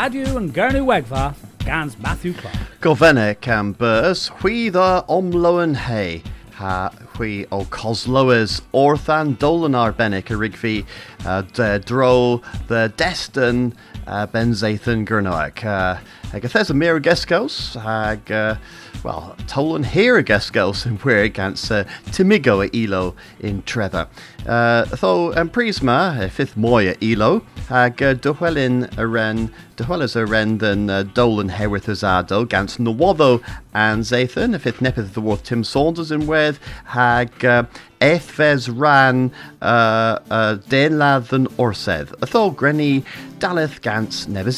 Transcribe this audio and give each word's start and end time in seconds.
Radio 0.00 0.38
and 0.38 0.54
Gurnu 0.54 0.86
Wegva, 0.86 1.34
Gans 1.58 1.98
Matthew 1.98 2.32
Clark. 2.32 2.56
Govenne 2.80 3.38
can 3.42 3.72
burs, 3.72 4.28
hui 4.28 4.70
the 4.70 5.04
omloan 5.06 5.76
hay. 5.76 6.22
Ha 6.54 6.90
hui 7.18 7.44
o 7.52 7.64
cosloes 7.64 8.62
orthan 8.72 9.38
dolan 9.38 9.72
arbenig 9.72 10.30
a 10.30 10.38
rigvi 10.42 10.86
uh, 11.26 11.42
de 11.42 11.80
dro 11.80 12.40
the 12.68 12.90
destin 12.96 13.74
uh, 14.06 14.24
ben 14.24 14.52
Zathan 14.52 15.04
Gurnoak. 15.06 15.62
Uh, 15.62 16.00
ag 16.32 16.46
a 16.46 16.60
a 16.70 16.72
mir 16.72 16.98
geskos, 16.98 17.76
ag 17.76 18.32
uh, 18.32 18.54
well, 19.02 19.34
tolan 19.46 19.84
here 19.84 20.18
a 20.18 20.24
geskos 20.24 20.86
in 20.86 20.96
where 20.98 21.22
against 21.22 21.70
uh, 21.70 21.84
Timigo 22.06 22.66
a 22.66 22.76
ilo 22.76 23.14
in 23.40 23.62
Trevor. 23.62 24.08
Uh, 24.46 24.84
tho 24.84 25.30
en 25.30 25.48
prisma, 25.48 26.22
e 26.24 26.28
fifth 26.28 26.56
moya 26.56 26.94
ilo, 27.02 27.42
ag 27.70 28.02
uh, 28.02 28.14
duhwelin 28.14 28.96
a 28.98 29.06
ren, 29.06 29.52
duhwelas 29.76 30.16
a 30.16 30.26
ren 30.26 30.58
than 30.58 30.90
uh, 30.90 31.02
dolan 31.02 31.50
herwyth 31.50 31.88
as 31.88 32.02
ado, 32.02 32.44
gans 32.44 32.76
nawoddo 32.76 33.42
and 33.74 34.02
Zathan, 34.02 34.54
a 34.54 34.58
fifth 34.58 34.80
nepeth 34.80 35.14
the 35.14 35.20
worth 35.20 35.44
Tim 35.44 35.64
Saunders 35.64 36.10
in 36.10 36.26
with, 36.26 36.58
hag 36.84 37.44
uh, 37.44 37.64
Ethves 38.00 38.70
ran 38.74 39.30
uh, 39.60 40.18
uh, 40.30 40.54
den 40.68 40.98
ladd 40.98 41.28
than 41.28 41.46
orsedd. 41.58 42.14
A 42.22 42.26
tho 42.26 42.50
grenny 42.50 43.04
daleth 43.38 43.82
gans 43.82 44.26
Never 44.26 44.52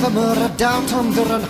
tenwydd 0.00 0.08
hag 0.08 0.08
efa 0.08 0.10
myr 0.14 0.38
a 0.44 0.48
daw 0.56 0.80
tom 0.88 1.12
ddwr 1.12 1.32
an 1.34 1.44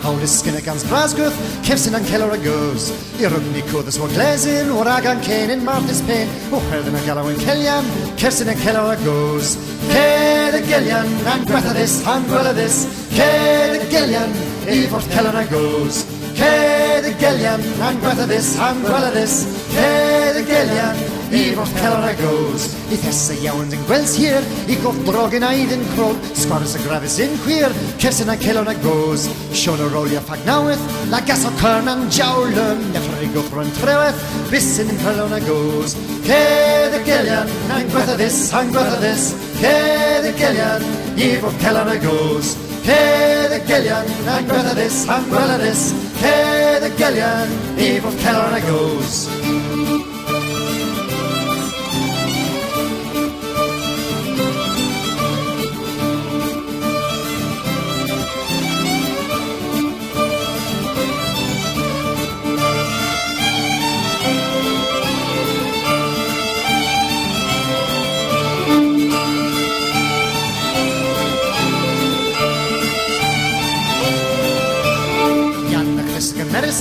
a 2.33 2.39
goes. 2.43 2.91
I 3.21 3.29
rwgni 3.29 3.63
cwddys 3.69 3.99
mor 3.99 4.09
glesyn 4.09 4.71
O'r 4.73 4.89
agan 4.89 5.21
cen 5.23 5.51
in 5.51 5.65
marthus 5.65 6.01
pen 6.07 6.29
O 6.53 6.61
herddyn 6.71 6.97
a 6.97 7.01
galaw 7.07 7.29
yn 7.31 7.39
celian 7.39 7.85
Cefsyn 8.17 8.49
an 8.49 8.59
celer 8.59 8.91
a 8.91 8.97
goes. 9.05 9.57
Ced 9.91 10.55
y 10.55 10.63
gelian 10.67 11.07
an 11.27 11.45
gwetha 11.47 11.75
this 11.75 12.03
han 12.05 12.25
gwela 12.25 12.55
this. 12.55 12.87
Ced 13.15 13.77
y 13.77 13.89
gelian 13.93 14.33
i 14.67 14.87
fod 14.89 15.07
celer 15.15 15.37
a 15.37 15.45
goes 15.51 16.05
Ced 16.35 17.07
y 17.07 17.15
gelian 17.21 17.61
an 17.87 18.01
gwetha 18.01 18.27
this 18.27 18.57
han 18.59 18.83
gwela 18.83 19.13
this. 19.13 19.45
Ced 19.77 20.43
y 20.43 20.47
gelian 20.49 21.09
i 21.31 21.51
fod 21.55 21.75
celer 21.79 22.09
a 22.11 22.15
goes 22.25 22.80
I 22.91 22.97
thesa 22.99 23.37
iawn 23.39 23.71
yn 23.71 23.83
gwels 23.87 24.17
hir 24.19 24.43
I 24.67 24.75
goff 24.83 24.97
drog 25.07 25.35
yn 25.37 25.45
aid 25.47 25.71
yn 25.71 25.83
crog 25.93 26.17
Sgwars 26.35 26.73
y 26.75 26.81
grafus 26.83 27.21
yn 27.23 27.37
chwir 27.45 27.71
Cefsyn 28.03 28.33
a 28.33 28.35
celer 28.41 28.67
a 28.67 28.75
goes 28.83 29.29
Sion 29.55 29.79
o 29.85 29.87
rolia 29.93 30.19
ffag 30.25 30.43
naweth 30.49 30.83
La 31.13 31.21
gas 31.29 31.45
o 31.47 31.53
cyrn 31.61 31.91
an 31.93 32.03
jawlyn 32.11 32.83
Neffr 32.91 33.23
i 33.23 33.31
goff 33.37 33.53
rhan 33.55 33.71
treweth 33.79 34.25
Bysyn 34.51 34.91
yn 34.91 34.99
cyrlon 35.05 35.37
a 35.37 35.41
goes 35.47 35.95
Cedd 36.27 36.99
y 36.99 37.05
gelian 37.07 37.55
Na'n 37.71 37.95
gwetha 37.95 38.19
this, 38.19 38.43
a'n 38.59 38.75
gwetha 38.75 38.99
this. 39.05 39.31
Cedd 39.61 40.27
y 40.27 40.35
gelian 40.41 40.91
I 41.15 41.33
fod 41.45 41.63
celer 41.63 41.95
a 41.95 41.97
goes 42.03 42.57
Cedd 42.89 43.55
y 43.55 43.65
gelian 43.71 44.15
Na'n 44.27 44.51
gwetha 44.51 44.75
this, 44.83 45.05
a'n 45.07 45.31
gwetha 45.31 45.63
this. 45.63 45.89
Cedd 46.19 46.91
y 46.91 46.95
gelian 46.99 47.59
I 47.79 47.93
fod 48.03 48.23
celer 48.27 48.59
a 48.59 48.65
goes 48.67 49.27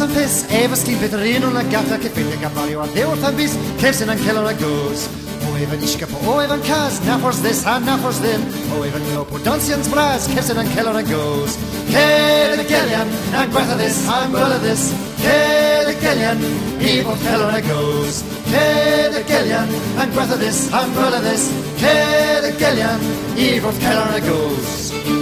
Meres 0.09 0.43
am 0.43 0.45
fes, 0.45 0.45
efo 0.49 0.75
sgyn 0.77 0.97
fydd 0.99 1.15
yr 1.17 1.23
un 1.37 1.43
o'n 1.49 1.57
agata 1.59 1.97
cyffeithio 2.01 2.37
gafario 2.41 2.81
a 2.81 2.87
ddew 2.89 3.09
wrth 3.11 3.25
am 3.27 3.35
bus, 3.37 3.55
cefsyn 3.81 4.09
yn 4.09 4.21
celor 4.23 4.47
a 4.49 4.53
goes. 4.57 5.03
O 5.45 5.51
efan 5.61 5.83
isgap 5.85 6.13
o 6.25 6.37
efan 6.41 6.63
cas, 6.65 6.97
na 7.05 7.17
ffors 7.19 7.41
this 7.43 7.61
a 7.65 7.75
na 7.83 7.97
ffors 7.99 8.17
ddim. 8.23 8.41
O 8.73 8.81
efan 8.87 9.05
no 9.11 9.25
podansians 9.29 9.89
bras, 9.91 10.25
cefsyn 10.31 10.61
yn 10.63 10.71
celor 10.73 10.97
a 10.97 11.03
goes. 11.05 11.57
Ced 11.91 12.63
y 12.63 12.65
gelian, 12.71 13.13
na 13.35 13.45
gwertha 13.53 13.77
this 13.77 14.01
a 14.09 14.19
gwela 14.33 14.59
this. 14.65 14.89
Ced 15.21 15.93
y 15.93 15.95
gelian, 16.01 16.43
i 16.79 16.97
fod 17.05 17.25
celor 17.27 17.53
a 17.53 17.63
goes. 17.69 18.23
Ced 18.49 19.21
y 19.21 19.25
gelian, 19.29 19.79
na 19.97 20.09
gwertha 20.15 20.41
this 20.41 20.67
a 20.73 20.85
gwela 20.95 21.21
this. 21.29 21.49
Ced 21.83 22.49
y 22.49 22.53
gelian, 22.57 23.09
i 23.37 23.55
fod 23.61 23.83
celor 23.85 24.15
a 24.17 24.23
goes. 24.25 25.18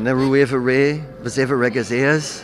Na 0.00 0.12
ruéh 0.12 0.46
ré 0.46 1.02
was 1.22 1.38
ever 1.38 1.56
regas 1.56 1.90
éas. 1.90 2.42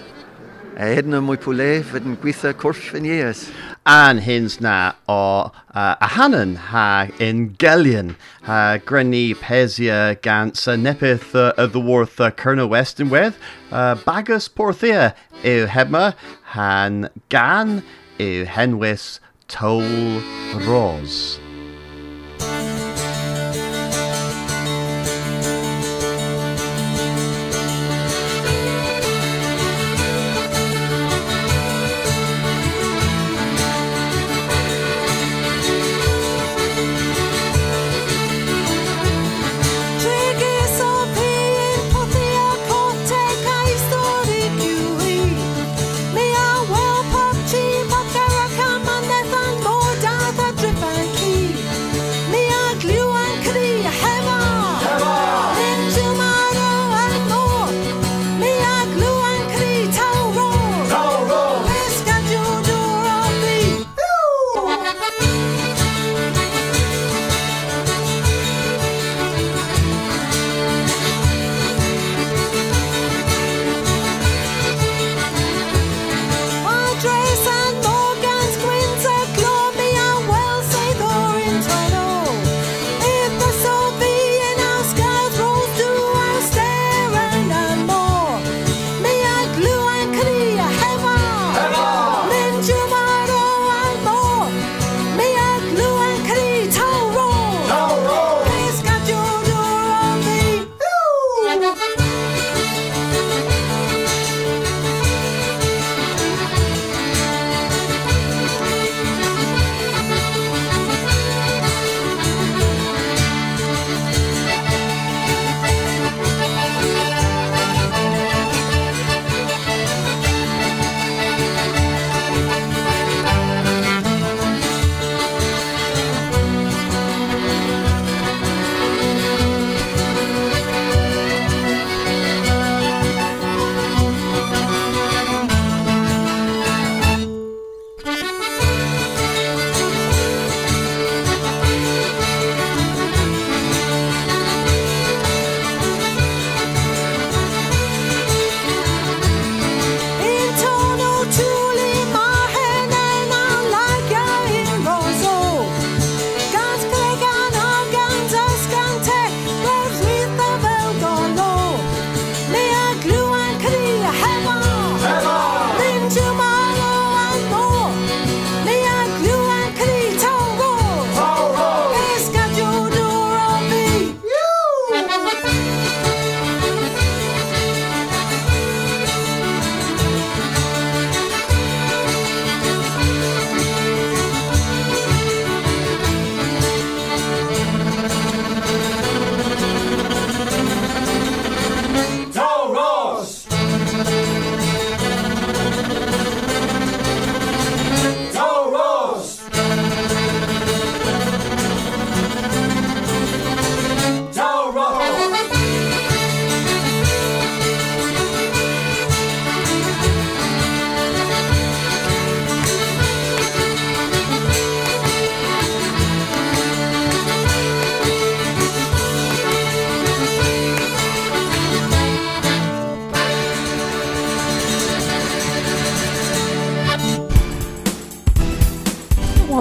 A 0.77 0.93
hedna 0.93 1.22
mwy 1.25 1.39
pwle 1.41 1.81
fyd 1.89 2.05
yn 2.05 2.19
gweithio 2.21 2.53
cwrs 2.61 2.91
yn 2.99 3.06
ies. 3.09 3.47
An 3.89 4.19
hins 4.21 4.59
na 4.61 4.93
o 5.09 5.49
uh, 5.72 5.97
a 5.97 6.09
hanan 6.16 6.56
ha 6.69 7.09
in 7.19 7.55
Gelian 7.56 8.16
ha 8.43 8.77
grenny 8.84 9.34
pesia 9.34 10.12
uh, 10.12 10.77
nepith 10.77 11.34
uh, 11.34 11.55
of 11.56 11.72
the 11.72 11.81
worth 11.81 12.21
uh, 12.21 12.31
bagus 14.05 14.49
porthia 14.49 15.15
ew 15.43 15.66
hebma 15.66 16.15
han 16.53 17.09
gan 17.31 17.83
ew 18.19 18.45
henwis 18.45 19.21
tol 19.49 20.21
ros. 20.69 21.39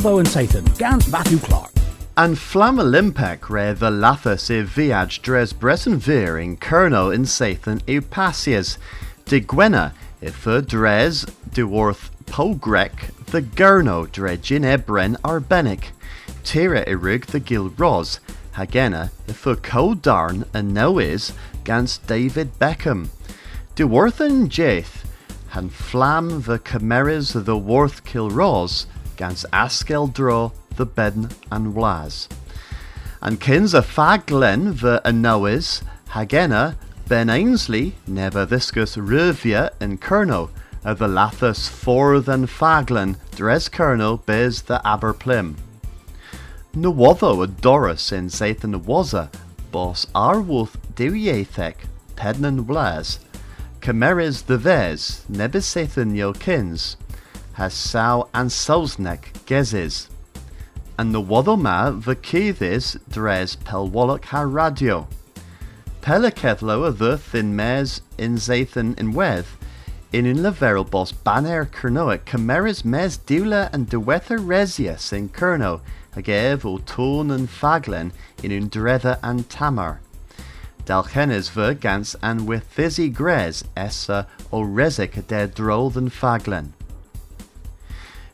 And 0.06 0.28
Satan, 0.28 0.64
Gans 0.78 1.12
Matthew 1.12 1.40
Clark. 1.40 1.72
And 2.16 2.38
Flam 2.38 2.80
Olympic 2.80 3.50
re 3.50 3.74
the 3.74 3.90
lathas 3.90 4.52
i 4.52 4.64
viaj 4.64 5.20
dres 5.20 5.52
bresen 5.52 5.98
vir 5.98 6.38
in 6.38 6.58
Kerno 6.58 7.14
in 7.14 7.24
Sathan 7.24 7.82
eu 7.88 8.02
pasias. 8.02 8.78
De 9.26 9.42
Gwena 9.42 9.94
if 10.22 10.46
a 10.46 10.62
dres 10.62 11.26
de 11.52 11.66
worth 11.66 12.12
pogrek 12.28 13.26
the 13.26 13.42
Gurno 13.42 14.06
dredgin 14.08 14.62
ebren 14.62 15.18
arbenic. 15.22 15.86
Tira 16.44 16.86
irig 16.86 17.26
the 17.26 17.40
gil 17.40 17.70
ros. 17.72 18.20
Hagena 18.54 19.10
if 19.28 19.48
a 19.48 19.56
codarn 19.56 20.46
a 20.54 20.62
nois 20.62 21.34
gans 21.64 21.98
David 21.98 22.60
Beckham. 22.60 23.10
De 23.74 23.88
worth 23.88 24.22
and 24.22 24.52
jaith 24.52 25.04
han 25.48 25.68
flam 25.68 26.44
the 26.44 26.60
chimeras 26.60 27.34
the 27.34 27.58
worth 27.58 28.06
kilros 28.06 28.86
gans 29.16 29.46
askel 29.52 30.14
dro 30.14 30.52
the 30.76 30.86
bedn 30.86 31.32
and 31.52 31.74
wlas. 31.74 32.28
And 33.22 33.40
kins 33.40 33.74
a 33.74 33.82
faglen 33.82 34.80
the 34.80 35.02
anois, 35.06 35.82
hagena 36.10 36.76
Ben 37.08 37.30
Ainslie 37.30 37.94
never 38.08 38.48
viscus 38.48 38.98
ruvia 38.98 39.70
in 39.80 40.00
Kerno, 40.00 40.50
a 40.84 40.96
the 40.96 41.08
lathus 41.08 41.70
for 41.70 42.20
than 42.20 42.48
faglen 42.48 43.16
dres 43.36 43.70
Kerno 43.70 44.26
bez 44.26 44.64
the 44.64 44.82
aberplim. 44.84 45.56
Nawotho 46.74 47.44
a 47.44 47.48
Doris 47.48 48.12
in 48.12 48.28
Sathan 48.28 48.84
waza, 48.86 49.32
bos 49.72 50.08
arwolf 50.16 50.76
diwiethek, 50.96 51.76
pednan 52.16 52.66
wlas, 52.66 53.20
Cameres 53.82 54.46
the 54.48 54.58
ves, 54.58 55.26
nebis 55.30 55.66
Sathan 55.66 56.16
yo 56.16 56.34
kins, 56.34 56.98
has 57.56 57.74
sao 57.74 58.30
and 58.34 58.50
sosnek 58.50 59.34
gezes 59.46 60.08
and 60.98 61.14
the 61.14 61.22
wadoma 61.22 62.04
the 62.04 62.16
kidis 62.16 62.98
dres 63.10 63.56
pelwallok 63.58 64.26
ha 64.26 64.42
radio. 64.42 65.08
Pelakethlo 66.02 66.88
a 66.88 66.92
the 66.92 67.18
thin 67.18 67.56
mes 67.56 68.02
in 68.18 68.36
zathan 68.36 68.98
in 68.98 69.12
weth, 69.12 69.58
in 70.14 70.26
in 70.26 70.38
leverel 70.38 70.90
bos 70.90 71.12
baner 71.12 71.66
kernoa 71.66 72.24
cameras 72.24 72.86
mes 72.86 73.18
dula 73.18 73.70
and 73.74 73.90
dewether 73.90 74.40
resias 74.40 75.12
in 75.12 75.28
kerno, 75.30 75.82
agev 76.16 76.86
tun 76.86 77.32
and 77.32 77.50
faglen 77.50 78.12
in 78.42 78.52
un 78.52 78.70
dredda 78.70 79.20
and 79.22 79.50
tamar. 79.50 80.00
Dalchenes 80.86 81.50
ver 81.50 81.74
gans 81.74 82.16
and 82.22 82.48
with 82.48 82.74
thizzy 82.76 83.12
gres 83.12 83.64
essa 83.76 84.28
o 84.54 84.62
resik 84.62 85.28
de 85.28 85.48
drol 85.48 85.92
than 85.92 86.10
faglen. 86.10 86.75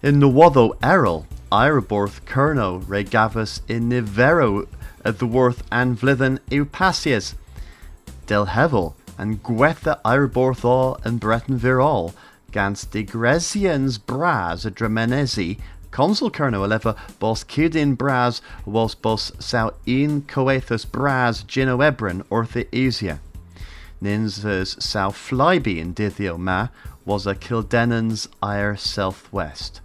In 0.03 0.19
the 0.19 0.27
waddo 0.27 0.75
errol, 0.81 1.27
Iraborth 1.51 2.25
Kerno 2.25 2.83
re 2.87 3.03
gavus 3.03 3.61
in 3.67 3.89
nivero 3.89 4.67
at 5.05 5.05
uh, 5.05 5.11
the 5.11 5.27
worth 5.27 5.61
and 5.71 5.95
vlithen 5.95 6.39
eupasias. 6.49 7.35
Del 8.25 8.47
hevel 8.47 8.95
and 9.19 9.43
gwetha 9.43 10.01
Iraborth 10.03 10.99
and 11.05 11.19
Breton 11.19 11.59
virol 11.59 12.15
gans 12.51 12.83
de 12.85 13.03
Gresians 13.03 13.99
bras 13.99 14.65
dramenesi 14.65 15.59
consul 15.91 16.31
Kerno 16.31 16.67
eleva 16.67 16.97
bos 17.19 17.43
kidin 17.43 17.95
bras 17.95 18.41
was 18.65 18.95
bos 18.95 19.31
sau 19.37 19.71
in 19.85 20.23
coethus 20.23 20.83
bras 20.83 21.43
genoebron 21.43 22.23
orthe 22.31 22.67
esia. 22.71 23.19
Ninzers 24.01 24.81
sau 24.81 25.11
flyby 25.11 25.77
in 25.77 25.93
dithio 25.93 26.39
ma 26.39 26.69
was 27.05 27.27
a 27.27 27.35
Kildenans 27.35 28.27
ire 28.41 28.75
southwest. 28.75 29.79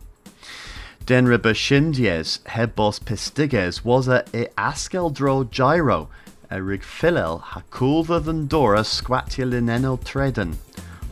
Denra 1.07 1.39
Bashindies 1.39 2.41
hebos 2.47 2.99
pistiges 2.99 3.85
was 3.85 4.09
a 4.09 4.25
e 4.35 4.47
askeldro 4.59 5.49
gyro, 5.49 6.09
a 6.51 6.61
rig 6.61 6.83
filel 6.83 7.41
hakulva 7.41 8.19
than 8.25 8.49
dora 8.49 8.81
squatia 8.81 9.47
linenel 9.47 10.01
treden, 10.01 10.57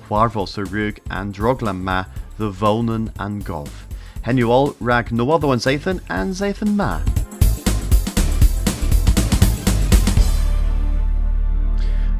huarvos 0.08 0.58
and 1.10 1.32
droglam 1.32 1.84
ma 1.84 2.06
the 2.38 2.50
vonen 2.50 3.12
and 3.20 3.46
gov. 3.46 3.70
Henuol 4.24 4.74
rag 4.80 5.12
no 5.12 5.30
other 5.30 5.46
one 5.46 5.58
Zathan 5.58 6.00
and 6.08 6.34
Zathan 6.34 6.74
ma. 6.74 7.00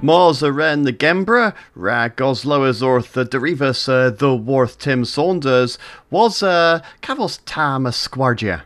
Mars 0.05 0.43
a 0.43 0.53
ren 0.53 0.83
the 0.83 0.93
Gembra, 0.93 1.55
rag 1.75 2.21
Oslo 2.21 2.65
as 2.65 2.83
orth 2.83 3.15
the 3.15 3.25
derivus 3.25 3.89
uh, 3.89 4.11
the 4.11 4.37
worth 4.37 4.79
Tim 4.79 5.07
Saunders 5.07 5.79
was 6.11 6.43
uh, 6.43 6.83
cavos 7.01 7.41
tam 7.47 7.87
a 7.87 7.89
squargia. 7.89 8.65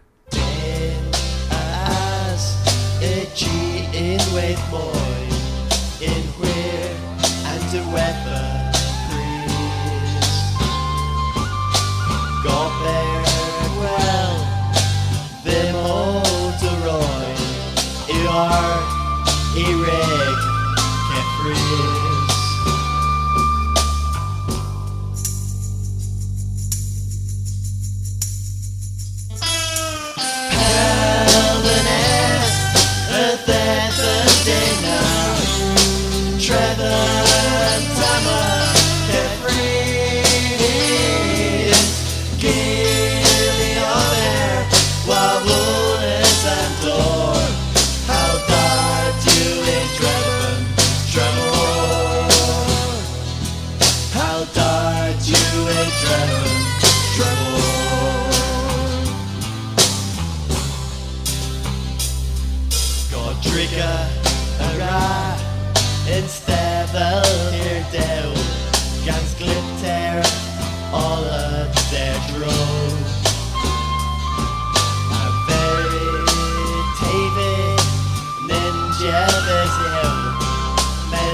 As 21.50 21.88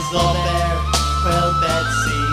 Mes 0.04 0.14
ober 0.14 0.84
well 1.24 1.52
Betsy 1.60 2.12
and 2.12 2.23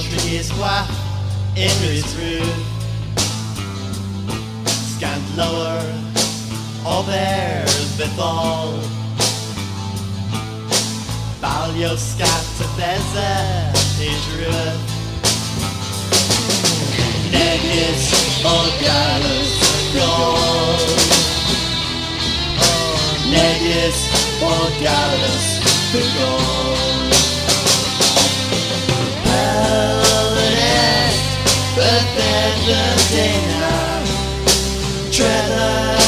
Trees 0.00 0.52
wap 0.60 0.88
in 1.56 1.70
his 1.80 2.06
roof 2.16 2.56
Scant 4.68 5.24
lower 5.36 5.80
of 6.84 7.08
air 7.08 7.64
bethal 7.96 8.78
Balio 11.40 11.96
scat 11.96 12.44
to 12.58 12.66
Beza 12.76 13.78
his 13.98 14.24
roof. 14.38 14.78
Negus 17.32 18.04
or 18.44 18.66
Gallus 18.78 19.52
gold. 19.94 20.98
Oh, 22.60 23.26
Negus 23.30 23.98
or 24.40 24.64
Gallus 24.82 25.58
the 25.92 26.87
but 31.78 32.06
then 32.16 32.54
the 32.66 32.82
Dana. 33.14 34.02
Trevor 35.12 35.98
and 35.98 36.07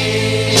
dy 0.00 0.59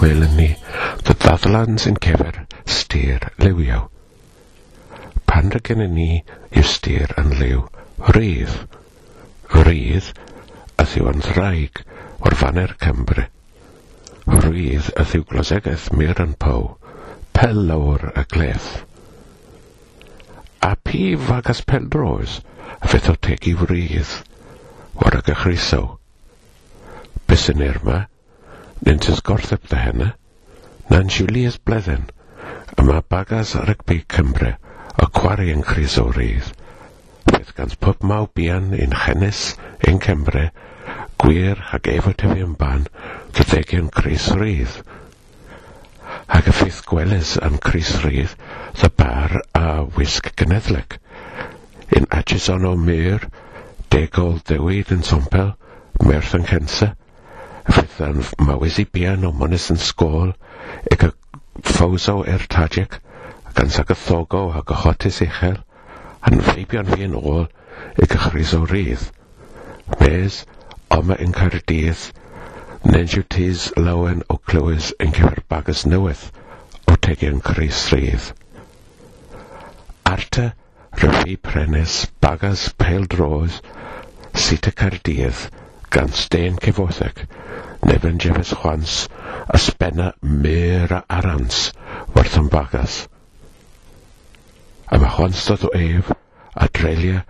chwil 0.00 0.22
ni, 0.32 0.46
the 1.04 1.12
ddadlans 1.12 1.84
yn 1.84 1.98
cefer 2.00 2.38
styr 2.64 3.26
liwiaw. 3.42 3.82
Pan 5.28 5.50
dy 5.52 5.58
gen 5.66 5.82
ni 5.92 6.22
yw 6.56 6.64
styr 6.64 7.12
yn 7.20 7.34
liw, 7.36 7.66
rydd. 8.16 8.54
Rydd, 9.52 10.08
a 10.80 10.86
ddiw 10.88 11.10
yn 11.10 11.20
ddraig 11.26 11.82
o'r 12.24 12.36
faner 12.42 12.72
Cymru. 12.80 13.26
Rydd 14.46 14.88
a 14.96 15.04
ddiw 15.10 15.26
glosegaeth 15.28 15.90
mir 16.00 16.22
yn 16.24 16.32
pow, 16.46 16.78
pel 17.36 17.60
lawr 17.68 18.06
y 18.14 18.24
gleth. 18.32 18.70
A 20.64 20.78
pi 20.80 21.10
fagas 21.28 21.60
pel 21.60 21.90
dros, 21.92 22.38
a 22.80 22.88
feth 22.88 23.12
o 23.12 23.18
tegu 23.28 23.68
rydd, 23.68 24.16
o'r 24.96 25.20
y 25.20 25.22
gychriso. 25.28 25.82
Bys 27.28 27.50
yn 27.52 27.68
irma, 27.68 28.06
Nentyns 28.86 29.20
gortheb 29.20 29.66
dda 29.68 29.78
hynna. 29.84 30.06
Na'n 30.90 31.10
siwlias 31.12 31.58
bledden, 31.68 32.06
a 32.76 32.84
mae 32.86 33.02
bagas 33.12 33.50
rygbi 33.68 33.98
Cymru 34.14 34.54
o 35.04 35.08
cwari 35.18 35.50
yn 35.52 35.64
Chris 35.68 35.98
O'Reith. 36.00 36.48
Fydd 37.26 37.50
gan 37.58 37.74
pob 37.84 38.06
mawb 38.10 38.32
bian 38.38 38.70
un 38.72 38.94
chenis, 39.02 39.42
un 39.90 40.00
Cymru, 40.06 40.46
gwir 41.20 41.60
ac 41.76 41.90
efo 41.92 42.14
tefi 42.22 42.40
yn 42.46 42.54
ban, 42.62 42.86
dydegion 43.36 43.90
Chris 43.98 44.30
O'Reith. 44.32 44.80
Ac 46.38 46.48
y 46.48 46.56
ffeith 46.56 46.80
gwelys 46.88 47.34
am 47.44 47.60
Chris 47.68 47.92
O'Reith, 47.98 48.32
the 48.80 48.88
bar 49.02 49.42
a 49.60 49.66
wisg 49.98 50.32
genedlig. 50.40 50.96
Un 52.00 52.08
Atchison 52.16 52.64
o 52.64 52.72
Myr, 52.80 53.28
Degol 53.92 54.40
Dewyd 54.48 54.96
yn 54.96 55.04
Sompel, 55.04 55.52
Merth 56.00 56.32
yn 56.40 56.48
Censa, 56.48 56.94
Fyddai'n 57.70 58.24
mawys 58.46 58.78
i 58.82 58.84
bian 58.96 59.24
o 59.28 59.30
monis 59.40 59.68
yn 59.72 59.78
sgôl, 59.86 60.32
ac 60.94 61.04
y 61.06 61.10
ffawso 61.70 62.14
er 62.34 62.44
tadig, 62.54 62.96
ac 63.50 63.60
yn 63.64 63.72
sagathogo 63.74 64.40
ac 64.60 64.72
ychotis 64.76 65.20
uchel, 65.26 65.58
a'n 66.26 66.42
feibio'n 66.48 66.90
fi 66.92 67.06
yn 67.06 67.14
ôl, 67.20 67.46
ac 68.04 68.16
chrys 68.24 68.54
o 68.58 68.64
rydd. 68.70 69.04
Mes, 70.00 70.40
oma 70.96 71.16
yn 71.26 71.36
cardydd, 71.36 72.08
nensiw 72.90 73.24
tis 73.36 73.68
lawen 73.76 74.24
o 74.32 74.38
clywys 74.50 74.90
yn 75.04 75.14
cyfer 75.16 75.42
bagus 75.54 75.84
newydd, 75.92 76.26
o 76.90 76.96
tegion 77.08 77.40
Chris 77.50 77.84
rydd. 77.94 78.30
Arta, 80.10 80.50
ryfi 81.04 81.36
prenes, 81.48 82.02
bagas 82.24 82.68
pel 82.82 83.06
dros, 83.14 83.60
sut 84.34 84.70
y 84.70 84.74
cardydd, 84.82 85.46
gan 85.90 86.12
Stein 86.12 86.56
Cefoethec, 86.56 87.26
Nefyn 87.82 88.18
Jefes 88.18 88.52
Chwans, 88.54 89.08
Ysbenna 89.52 90.12
Mera 90.22 91.02
Arans, 91.10 91.72
Werth 92.14 92.36
yn 92.38 92.46
Bagas. 92.52 93.08
A 94.86 94.98
mae 95.02 95.10
Chwans 95.16 95.42
dod 95.48 95.64
o 95.66 95.70
ef, 95.74 96.12
a 96.54 96.68
drelia 96.78 97.24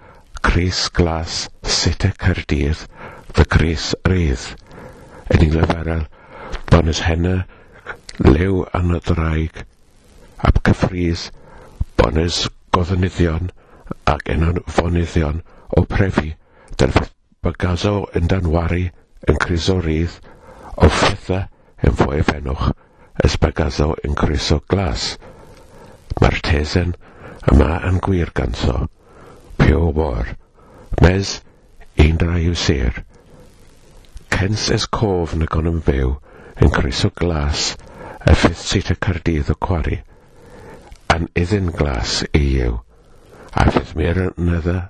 Cris 0.45 0.83
Glas 0.93 1.47
Sita 1.64 2.12
Cerdydd, 2.21 2.85
fy 3.33 3.47
Cris 3.57 3.95
Rydd. 4.09 4.45
Yn 5.33 5.47
un 5.47 5.57
leferel, 5.57 6.05
bonus 6.69 7.00
henna, 7.07 7.37
lew 8.26 8.67
anodraig, 8.76 9.62
ab 10.45 10.61
cyffrys, 10.69 11.31
bonus 11.97 12.43
goddynyddion, 12.76 13.49
ac 14.17 14.29
enon 14.37 14.61
fonyddion 14.69 15.40
o 15.76 15.87
prefi, 15.88 16.35
dyrfod 16.76 17.14
Bygazo 17.47 17.90
yn 18.18 18.26
danwari 18.28 18.82
yn 19.32 19.38
criso 19.40 19.78
rydd, 19.80 20.16
o 20.76 20.88
ffetha 20.92 21.38
yn 21.88 21.94
fwy 21.97 22.18
efenwch, 22.20 22.66
ysbygazo 23.28 23.87
yn 24.09 24.16
criso 24.23 24.59
glas. 24.73 25.06
Mae'r 26.20 26.37
tesen 26.44 26.92
yma 27.52 27.70
yn 27.88 27.97
gwir 28.04 28.35
ganso, 28.37 28.76
pio 29.56 29.88
mor, 29.97 30.35
mes 31.00 31.32
un 32.05 32.20
dra 32.20 32.37
yw 32.44 32.59
sir. 32.66 33.00
Cens 34.37 34.68
es 34.76 34.85
cof 35.00 35.33
na 35.40 35.48
gon 35.57 35.72
yn 35.72 35.81
fyw 35.88 36.12
yn 36.61 36.76
criso 36.76 37.09
glas 37.22 37.70
a 38.20 38.37
ffydd 38.37 38.61
sy'n 38.66 38.92
y 38.92 39.00
cardydd 39.07 39.55
o 39.57 39.57
cwari, 39.68 40.03
an 41.16 41.33
iddyn 41.44 41.72
glas 41.81 42.20
i 42.37 42.44
yw, 42.66 42.83
a 43.57 43.70
ffydd 43.72 43.96
mi'r 43.96 44.26
nydda 44.37 44.81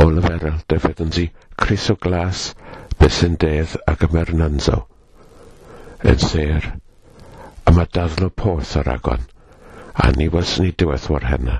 o 0.00 0.06
lyferyl 0.08 0.62
defyddansi 0.72 1.26
Chris 1.60 1.90
o 1.92 1.96
Glas, 2.00 2.52
bys 2.96 3.18
yn 3.26 3.34
Besendedd 3.36 3.74
ac 3.90 4.04
Ymernanzo. 4.06 4.78
Yn 6.08 6.22
ser, 6.22 6.68
a 7.66 7.74
mae 7.76 7.90
daddlo 7.92 8.30
porth 8.42 8.72
ar 8.80 8.88
agon, 8.94 9.26
a 10.04 10.08
ni 10.16 10.28
was 10.32 10.54
ni 10.60 10.72
diwedd 10.72 11.08
war 11.12 11.26
henna. 11.28 11.58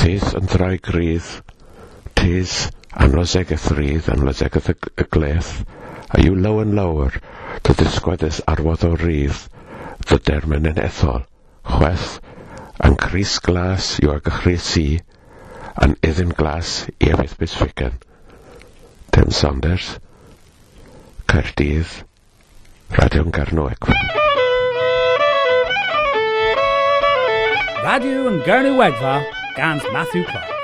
Teth 0.00 0.34
yn 0.40 0.50
ddrau 0.50 0.80
grydd, 0.88 1.28
teth 2.18 2.56
anloseg 3.06 3.54
y 3.54 3.60
thrydd, 3.60 4.10
anloseg 4.14 4.58
y 4.58 5.06
gleth, 5.14 5.52
a 6.10 6.24
yw 6.24 6.34
law 6.42 6.58
yn 6.64 6.74
lawr, 6.78 7.20
dy 7.62 7.76
ddisgwedus 7.76 8.42
arwodd 8.50 8.88
o 8.88 8.94
rydd, 8.98 9.44
dy 10.08 10.18
dermen 10.26 10.66
yn 10.72 10.82
ethol, 10.82 11.22
chweth, 11.70 12.18
yn 12.88 12.98
cris 13.04 13.38
glas 13.46 13.94
yw 14.02 14.16
ag 14.16 14.26
y 14.26 14.36
Chris 14.40 14.72
i, 14.80 14.88
and 15.76 15.96
Ethan 16.02 16.30
Glass 16.30 16.86
Ewydd 17.00 17.36
Bisfigan 17.36 17.94
Tim 19.12 19.30
Saunders. 19.30 19.98
Caerdydd. 21.26 22.04
Radio'n 22.90 23.30
Garno 23.30 23.68
Egfa 23.70 23.94
Radio 27.90 28.26
yn 28.28 28.40
Gyrnu 28.44 28.76
Wegfa 28.76 29.18
gans 29.56 29.86
Matthew 29.94 30.24
Clark. 30.28 30.59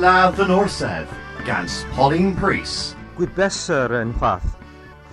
Ladd 0.00 0.38
yn 0.40 0.48
Orsedd 0.54 1.10
gans 1.44 1.74
Pauline 1.92 2.30
Pris. 2.38 2.94
Gwybeser 3.18 3.92
yn 3.98 4.14
chwath. 4.16 4.46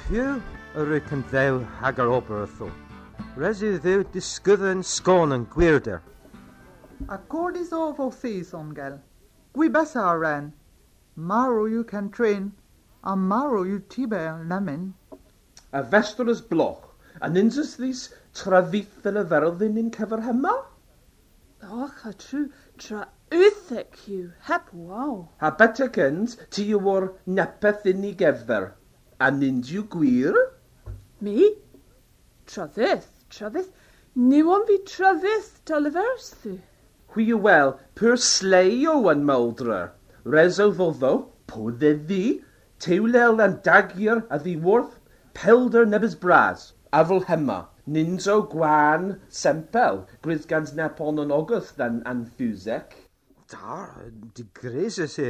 Phew 0.06 0.38
yr 0.80 0.94
yw 0.96 1.02
cynddew 1.10 1.58
hag 1.82 1.98
ar 2.00 2.12
oberthw. 2.18 2.70
Res 3.36 3.64
i 3.68 3.74
ddew 3.74 4.06
disgydd 4.14 4.64
yn 4.70 4.86
sgôn 4.88 5.36
yn 5.36 5.44
gwirder. 5.52 6.00
A 7.12 7.18
cordis 7.34 7.74
o 7.76 7.90
thys 8.22 8.54
o'n 8.56 8.70
gael. 8.78 8.96
Gwybeser 9.58 10.22
ren. 10.22 10.54
Marw 11.34 11.68
yw 11.68 11.84
can 11.92 12.08
trin. 12.20 12.48
A 13.04 13.18
marw 13.20 13.66
yw 13.66 13.82
tiber 13.92 14.40
lemin. 14.54 14.94
A 15.74 15.84
festol 15.84 16.32
ys 16.32 16.40
bloch. 16.54 16.88
A 17.20 17.28
nynsus 17.28 17.76
ddys 17.76 18.08
trafith 18.32 19.12
yn 19.12 19.20
y 19.20 19.28
ferddin 19.36 19.84
yn 19.84 19.92
cyfer 20.00 20.24
hema? 20.30 20.56
Och, 21.68 22.06
a 22.08 22.16
trw 22.24 22.48
tra 22.80 23.04
Wthec 23.30 23.98
yw, 24.08 24.28
heb 24.48 24.68
waw. 24.72 25.28
A 25.42 25.50
betek 25.60 25.98
yns, 26.00 26.38
ti 26.50 26.64
yw 26.72 26.86
o'r 26.88 27.08
nepeth 27.38 27.84
unigeffer. 27.92 28.70
A 29.20 29.28
nind 29.36 29.68
yw 29.74 29.82
gwir? 29.96 30.38
Mi? 31.20 31.50
Trydydd, 32.48 33.04
trydydd. 33.34 33.74
Niwon 34.16 34.64
fi 34.70 34.78
trydydd, 34.92 35.50
Dolivers, 35.68 36.30
thu. 36.40 36.54
Hwy 37.12 37.26
yw 37.34 37.42
wel, 37.48 37.74
pur 38.00 38.16
sleio 38.16 38.96
yn 39.12 39.26
mawdra. 39.28 39.82
Reso 40.24 40.70
ddoddo, 40.72 41.12
po 41.52 41.68
ddeddi, 41.82 42.40
tewlel 42.80 43.44
yn 43.44 43.58
dagir 43.68 44.22
a 44.32 44.40
ddiwrth, 44.46 44.96
pelder 45.34 45.84
nebys 45.90 46.16
bras, 46.24 46.72
afl 47.02 47.26
hema. 47.28 47.66
Ninzo 47.88 48.40
gwan 48.56 49.18
sempel, 49.28 50.06
gwydd 50.24 50.48
gans 50.48 50.74
nepon 50.80 51.20
yn 51.26 51.36
ogyth 51.42 51.76
than 51.76 52.00
anthusec 52.14 52.96
dar, 53.52 54.12
digres 54.36 54.98
ys 55.00 55.14
se. 55.20 55.30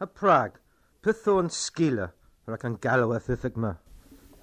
a 0.00 0.06
prag, 0.06 0.58
pyth 1.02 1.26
o'n 1.32 1.50
sgila, 1.50 2.08
ac 2.54 2.64
yn 2.68 2.76
galw 2.84 3.12
a 3.16 3.18
thythag 3.20 3.56
ma. 3.64 3.72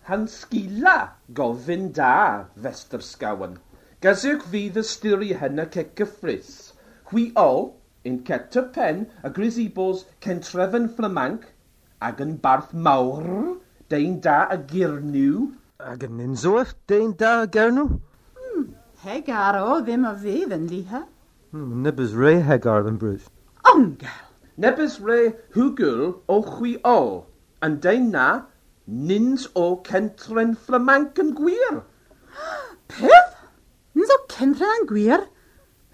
Han 0.09 0.27
sgila, 0.29 0.97
gofyn 1.37 1.87
da, 1.99 2.45
fester 2.61 3.01
sgawan. 3.01 3.55
Gazwch 4.03 4.45
fydd 4.51 4.77
ystyru 4.81 5.31
hynna 5.39 5.65
ce 5.73 5.85
gyffrys. 5.97 6.51
Hwi 7.09 7.31
o, 7.41 7.73
yn 8.05 8.19
ceto 8.27 8.65
pen 8.75 9.05
a 9.23 9.31
bos 9.79 10.05
centrefn 10.21 10.89
fflamanc, 10.97 11.47
ag 12.01 12.21
yn 12.21 12.37
barth 12.43 12.73
mawr, 12.73 13.57
dein 13.89 14.19
da 14.21 14.45
a 14.49 14.57
girnyw. 14.57 15.49
Ag 15.79 16.03
yn 16.03 16.17
nynzoeth, 16.17 16.75
dein 16.87 17.15
da 17.17 17.41
a 17.41 17.47
gernw? 17.47 17.87
Hmm, 18.37 18.69
heg 19.01 19.29
ar 19.29 19.57
o 19.63 19.81
ddim 19.81 20.05
a 20.05 20.13
fydd 20.13 20.53
yn 20.59 20.67
liha. 20.69 21.05
Hmm, 21.55 21.83
Nibbers 21.83 22.11
re 22.19 22.41
hegar 22.43 22.83
yn 22.89 22.97
brwys. 22.99 23.29
Ongel! 23.71 24.15
Nebys 24.59 24.97
re 24.99 25.19
hwgl 25.55 26.01
o 26.27 26.39
chwi 26.43 26.73
o, 26.83 26.97
yn 27.63 27.77
dein 27.85 28.09
na 28.11 28.25
nins 29.11 29.45
o 29.61 29.63
centren 29.87 30.51
fflamanc 30.65 31.21
yn 31.23 31.31
gwir. 31.37 31.77
Peth? 32.91 33.39
Nins 33.95 34.11
o 34.17 34.19
centren 34.35 34.75
yn 34.81 34.89
gwir? 34.91 35.23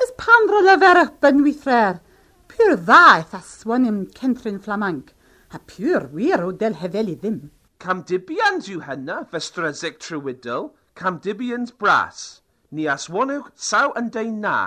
Ys 0.02 0.16
pan 0.24 0.50
ro 0.50 0.64
lefer 0.66 1.04
y 1.04 1.06
bynwythrer? 1.28 2.02
Pwy'r 2.50 2.76
ddaeth 2.90 3.38
a 3.38 3.46
swan 3.52 3.86
ym 3.94 4.02
centren 4.18 4.58
flamanc, 4.66 5.14
a 5.54 5.62
pwy'r 5.62 6.10
wir 6.18 6.50
o 6.50 6.52
del 6.66 6.82
hefel 6.82 7.14
i 7.14 7.20
ddim. 7.22 7.42
Camdibians 7.78 8.74
yw 8.74 8.82
hynna, 8.90 9.22
fe 9.30 9.46
strysig 9.52 10.02
cam 10.02 10.74
camdibians 10.98 11.78
bras. 11.78 12.42
Ni 12.72 12.90
aswonwch 12.90 13.54
saw 13.70 13.94
yn 13.94 14.10
dein 14.10 14.40
na, 14.42 14.60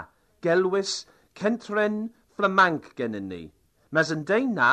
gelwys 0.47 0.95
Centren 1.41 1.99
Fflamanc 2.37 2.91
gennym 2.99 3.29
ni. 3.33 3.43
Mes 3.91 4.11
yn 4.15 4.25
deud 4.29 4.53
na, 4.59 4.71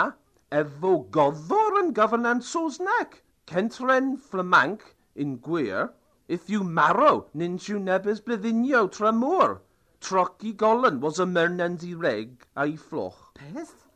efo 0.60 0.94
goddor 1.18 1.80
yn 1.82 1.92
gyfynan 1.98 2.44
Saesneg. 2.52 3.20
Centren 3.52 4.14
Fflamanc 4.18 4.84
in 5.16 5.38
gwir, 5.48 5.92
if 6.28 6.50
you 6.50 6.64
marrow, 6.64 7.26
nins 7.34 7.68
yw 7.70 7.80
nebys 7.84 8.22
bledinio 8.26 8.86
tra 8.98 9.12
môr. 9.12 9.60
Troci 10.02 10.54
golen 10.58 11.00
was 11.02 11.20
a 11.20 11.26
mernend 11.26 11.84
i 11.88 11.94
reg 11.94 12.48
a'i 12.56 12.76
floch. 12.78 13.20
Peth? 13.38 13.88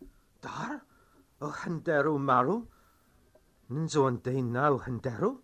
Dar? 0.45 0.81
O 1.41 1.49
hynderw 1.63 2.19
marw? 2.19 2.59
Nins 3.69 3.95
o'n 3.97 4.21
na 4.51 4.69
o 4.69 4.77
hynderw? 4.85 5.37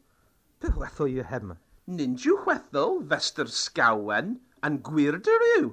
Pe 0.60 0.70
hwetho 0.76 1.08
yw 1.10 1.24
hem? 1.32 1.56
Nins 1.88 2.26
yw 2.26 2.38
hwetho, 2.44 2.86
fester 3.10 3.50
sgawen, 3.50 4.36
a'n 4.62 4.78
gwirder 4.86 5.48
yw 5.58 5.72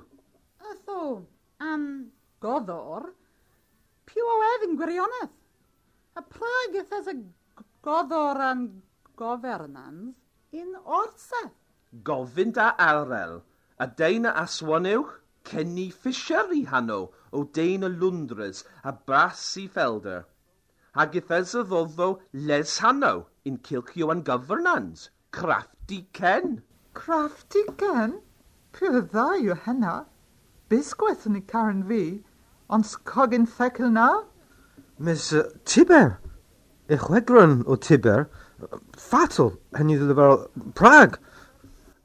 ddo 0.88 1.26
am 1.60 1.82
Goddor, 2.40 3.10
POF 4.08 4.62
yn 4.66 4.76
gwirionedd. 4.80 5.34
A 6.16 6.22
Prague 6.34 6.84
has 6.90 7.10
a 7.12 7.14
Goddor 7.84 8.40
and 8.46 8.80
Governance 9.14 10.16
in 10.50 10.72
Orsedd. 10.84 11.52
Gofyn 12.08 12.54
da 12.56 12.70
Arel, 12.86 13.42
a 13.78 13.86
dein 14.00 14.24
a 14.24 14.32
aswaniwch, 14.44 15.12
Kenny 15.44 15.90
Fisher 15.90 16.48
i 16.56 16.64
hano 16.72 16.98
o 17.32 17.44
dein 17.44 17.84
y 17.84 17.92
Lundres 17.92 18.64
a 18.82 18.92
Bras 18.92 19.44
i 19.60 19.68
Felder. 19.68 20.24
Hag 20.96 21.20
ythys 21.20 21.54
y 21.54 21.68
ddoddo 21.68 22.10
Les 22.32 22.78
Hano 22.80 23.26
in 23.44 23.60
Cilcio 23.60 24.10
and 24.10 24.24
Governance, 24.24 25.10
Crafty 25.32 26.06
Ken. 26.12 26.62
Crafty 26.94 27.64
Ken? 27.76 28.22
Pwy 28.72 29.02
dda 29.02 29.34
yw 29.44 29.64
hynna? 29.66 29.98
bisgwaith 30.68 31.26
yn 31.28 31.38
ei 31.38 31.44
caren 31.52 31.84
fi, 31.88 32.02
ond 32.68 32.86
sgogin 32.88 33.46
ffecl 33.48 33.90
na? 33.92 34.08
Mis 34.98 35.30
uh, 35.32 35.44
Tiber, 35.64 36.18
y 36.88 36.98
chwegron 37.00 37.62
o 37.66 37.76
Tiber, 37.76 38.26
ffatl, 38.98 39.54
hynny 39.78 39.98
ddilifar 39.98 40.48
Prag. 40.78 41.18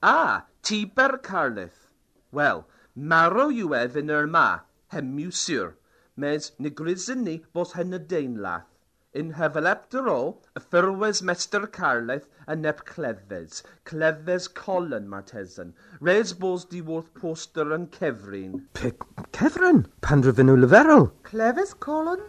Ah, 0.01 0.45
Tiber 0.61 1.17
Carlith. 1.23 1.89
Wel, 2.31 2.63
marw 2.95 3.49
yw 3.51 3.73
ef 3.77 3.97
yn 3.99 4.11
yr 4.13 4.29
ma, 4.31 4.47
hemiwsir, 4.93 5.73
mes 6.15 6.51
nigrisyn 6.59 7.25
ni 7.27 7.39
bos 7.53 7.73
hyn 7.77 7.97
y 7.97 8.01
deinlath. 8.13 8.72
In 9.21 9.33
hevel 9.37 9.67
epterol, 9.69 10.31
y 10.57 10.61
ffurwes 10.61 11.19
mester 11.29 11.67
carlaeth 11.75 12.23
a 12.49 12.55
nep 12.55 12.79
clefes, 12.87 13.59
clefes 13.89 14.47
colon 14.61 15.05
martesan, 15.11 15.75
res 16.09 16.33
bos 16.33 16.65
di 16.71 16.81
wrth 16.81 17.13
poster 17.21 17.75
yn 17.77 17.85
cefrin. 17.99 18.57
Pe 18.73 18.95
cefrin? 19.37 19.85
Pandrefyn 20.01 20.49
o 20.49 20.57
leferol? 20.57 21.11
Clefes 21.29 21.77
colon? 21.87 22.25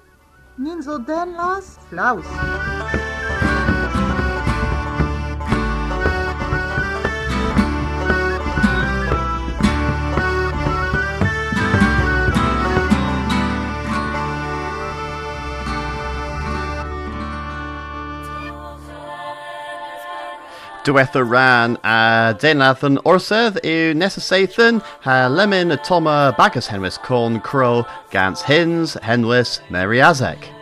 Nins 0.59 0.87
o 0.87 1.01
den 1.01 1.35
las? 1.41 1.79
Flaws. 1.89 3.13
Diwetha 20.85 21.25
ran 21.25 21.79
a 21.83 22.35
dénath 22.37 22.83
an 22.85 22.99
orsedd 23.09 23.57
yw 23.65 23.95
nesa 23.97 24.21
seithyn 24.21 24.83
ha 25.07 25.15
lemon 25.33 25.73
y 25.73 25.79
toma 25.81 26.17
bagus 26.37 26.69
henwys 26.69 27.01
corn 27.07 27.41
crow 27.41 27.87
gans 28.13 28.45
hins 28.45 28.93
henwys 29.01 29.63
Mary 29.73 30.05
Azek. 30.05 30.54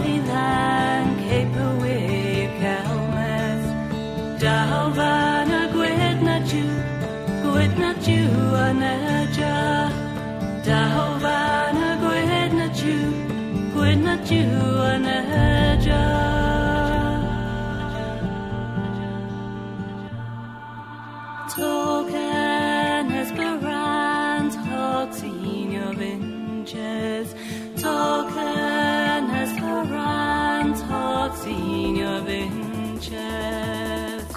Angarul 0.00 0.49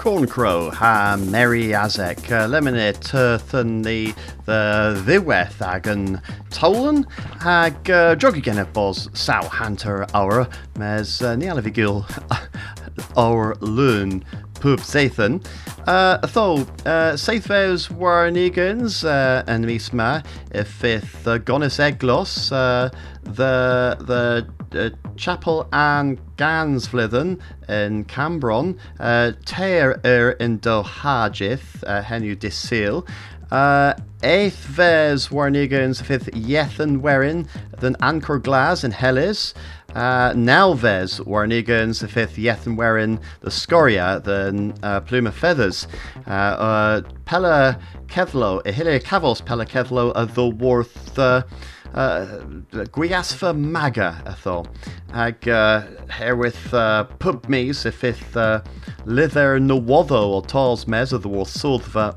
Corncrow 0.04 0.70
ha 0.70 1.16
Mary 1.18 1.68
Azek 1.68 2.30
uh, 2.30 2.46
lemon 2.46 2.74
turth 3.00 3.54
and 3.54 3.82
the 3.82 4.12
the 4.44 5.02
ddiweth 5.06 5.62
ag 5.64 5.88
yn 5.88 6.20
towlen 6.52 7.06
ag 7.40 7.88
uh, 7.88 8.14
jog 8.14 8.36
again 8.36 8.58
at 8.58 8.70
bos 8.74 9.08
saw 9.14 9.40
hunter 9.48 10.04
our 10.12 10.46
mes 10.76 11.22
uh, 11.22 11.32
ni 11.36 11.48
alaf 11.48 11.64
i 11.64 11.72
gil 11.72 12.04
our 13.16 13.54
loon 13.60 14.22
pub 14.60 14.80
Sathan. 14.80 15.40
Uh, 15.86 16.18
tho, 16.26 16.66
uh, 16.84 17.16
Seithfews 17.16 17.90
war 17.90 18.30
nigans 18.30 19.02
uh, 19.04 19.42
yn 19.48 19.64
mis 19.64 19.90
ma, 19.92 20.20
y 20.52 20.64
fifth 20.64 21.26
uh, 21.26 21.38
gonis 21.38 21.80
eglos, 21.80 22.52
uh, 22.52 22.88
the, 23.24 23.96
the 24.04 24.46
uh, 24.86 25.03
chapel 25.16 25.68
and 25.72 26.18
gans 26.36 26.92
in 26.92 28.04
Cambron, 28.04 28.78
uh, 29.00 29.32
teir 29.44 30.00
er 30.04 30.36
yn 30.40 30.56
do 30.58 30.82
hajith, 30.82 31.82
uh, 31.86 32.02
henw 32.02 32.36
disil, 32.36 33.06
uh, 33.50 33.94
eighth 34.22 34.64
vers 34.64 35.28
warnigans 35.28 36.02
fifth 36.02 36.30
yethan 36.32 37.00
werin, 37.00 37.46
then 37.80 37.94
Ancor 37.96 38.42
Glas 38.42 38.84
in 38.84 38.90
Hellis, 38.90 39.54
uh, 39.94 40.32
Nalvez 40.32 41.20
warnigans 41.20 42.00
the 42.00 42.08
fifth 42.08 42.36
yethan 42.36 42.76
werin, 42.76 43.20
the 43.40 43.50
Scoria, 43.50 44.20
the 44.24 44.74
uh, 44.82 45.00
Plume 45.00 45.26
of 45.26 45.34
Feathers, 45.34 45.86
uh, 46.26 46.30
uh, 46.30 47.02
Pella 47.24 47.78
Kevlo, 48.06 48.62
Ihile 48.64 49.00
Cavos 49.02 49.44
Pella 49.44 49.66
Kevlo, 49.66 50.12
uh, 50.14 50.24
the 50.24 50.48
Worth, 50.48 51.18
uh, 51.18 51.42
uh, 51.94 52.26
Gwiasfa 52.72 53.56
Maga, 53.56 54.22
atho. 54.26 54.66
Ag 55.12 55.48
uh, 55.48 55.82
herwydd 56.08 56.74
uh, 56.74 57.04
pub 57.18 57.48
mis 57.48 57.84
y 57.86 57.90
fifth 57.90 58.36
uh, 58.36 58.60
lither 59.06 59.58
nywoddo 59.60 60.22
o 60.34 60.40
tals 60.40 60.86
mes 60.88 61.12
o 61.12 61.18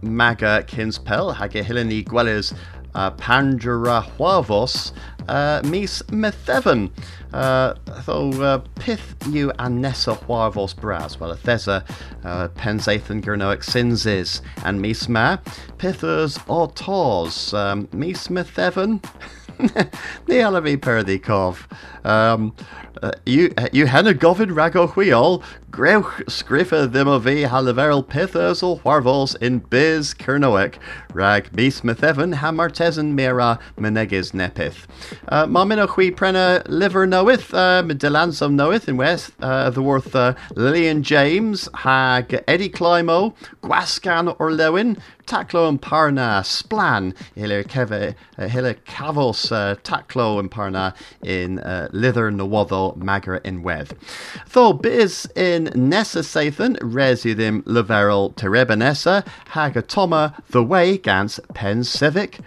Maga 0.01 0.63
Kinspel 0.67 1.35
hag 1.35 1.55
e 1.55 1.63
hylen 1.63 1.91
i 1.91 2.03
gwelys 2.03 2.53
uh, 2.95 3.11
Pandra 3.11 4.03
Huavos 4.03 4.91
uh, 5.29 5.61
mis 5.65 6.01
Methefan. 6.09 6.89
Uh, 7.33 7.73
tho 8.05 8.31
uh, 8.41 8.57
pith 8.79 9.13
yw 9.27 9.51
anesa 9.59 10.17
Huavos 10.25 10.73
bras, 10.75 11.19
wel 11.19 11.35
y 11.35 11.37
thesa 11.43 11.83
uh, 12.23 12.47
pensaethan 12.55 13.21
gyrnoic 13.21 13.63
sinses 13.63 14.41
and 14.63 14.81
mis 14.81 15.07
ma 15.09 15.37
pithers 15.77 16.39
o 16.47 16.65
tors 16.67 17.53
um, 17.53 17.87
mis. 17.93 18.29
Ní 20.27 20.43
ala 20.43 20.61
bhí 20.61 20.77
perdaí 20.77 21.19
cómh. 21.19 21.59
Um, 22.03 22.51
uh, 23.01 23.11
you, 23.25 23.53
you 23.71 23.85
hena 23.85 24.13
govin 24.13 24.55
rag 24.55 24.75
o 24.75 24.87
chwiol, 24.87 25.43
grewch 25.71 26.23
sgrifa 26.25 26.87
ddim 26.87 27.07
o 27.07 27.19
fi 27.19 27.43
halaferol 27.43 28.05
pithas 28.05 29.35
in 29.41 29.59
biz 29.59 30.13
Cernoec, 30.13 30.75
rag 31.13 31.55
mis 31.55 31.81
Methevan 31.81 32.35
ha 32.35 32.51
martesan 32.51 33.13
mera 33.13 33.59
meneges 33.77 34.31
nepith. 34.33 34.85
Uh, 35.27 35.45
Ma 35.45 35.65
min 35.65 35.79
o 35.79 35.87
chwi 35.87 36.11
prena 36.15 36.63
liver 36.67 37.05
knoweth, 37.05 37.53
uh, 37.53 37.83
Dylansom 37.83 38.53
knoweth 38.53 38.87
in 38.87 38.97
west, 38.97 39.31
uh, 39.41 39.69
the 39.69 39.81
worth 39.81 40.15
uh, 40.15 40.33
Lillian 40.55 41.03
James, 41.03 41.69
hag 41.73 42.43
Eddie 42.47 42.69
Climo, 42.69 43.33
Gwasgan 43.61 44.35
or 44.39 44.51
Lewin, 44.51 44.97
Taclo 45.27 45.67
and 45.67 45.81
Parna, 45.81 46.41
Splan, 46.41 47.13
Hiller 47.35 47.61
Keve, 47.63 48.15
uh, 48.37 48.47
Hiller 48.47 48.75
Cavos, 48.75 49.51
uh, 49.51 49.75
Taclo 49.75 50.39
and 50.39 50.49
Parna 50.49 50.95
in 51.21 51.59
uh, 51.59 51.89
Lither 51.91 52.31
Magra 52.95 53.41
in 53.43 53.63
Weth. 53.63 53.93
Tho 54.51 54.73
biz 54.73 55.27
in 55.35 55.71
Nessa 55.75 56.19
Sathan, 56.19 56.77
Residim 56.79 57.63
Leverel 57.63 58.33
Terebanessa, 58.35 59.25
Hagatoma, 59.49 60.33
The 60.49 60.63
Way 60.63 60.97
Gans 60.97 61.39
Pen 61.53 61.83
Civic, 61.83 62.39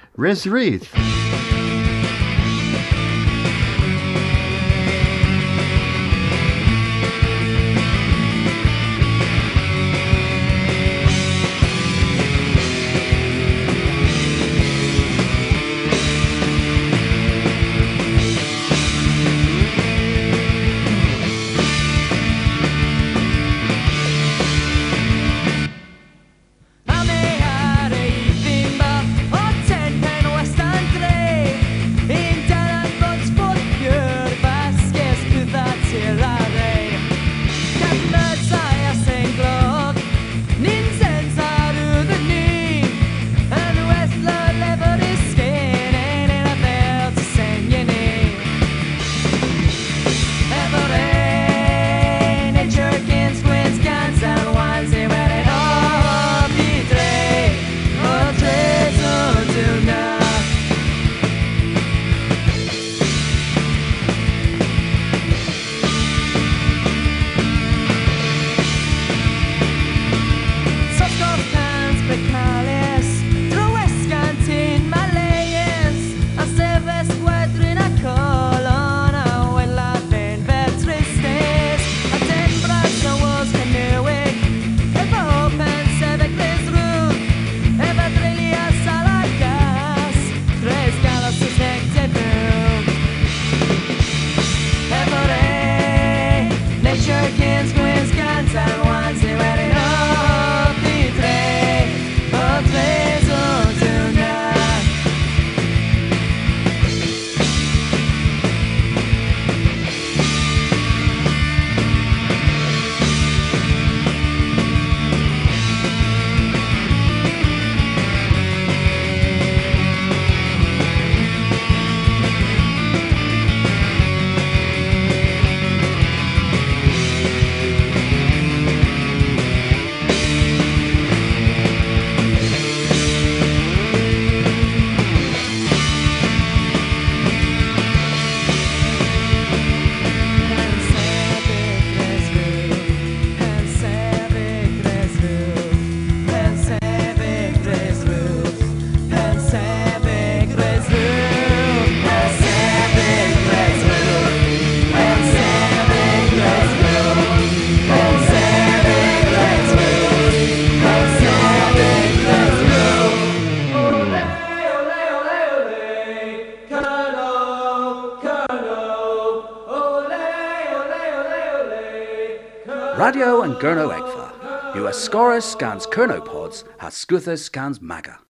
scans 175.60 175.86
Kernopods, 175.86 176.64
has 176.78 176.94
Scuthus 176.94 177.44
scans 177.44 177.82
Maga. 177.82 178.20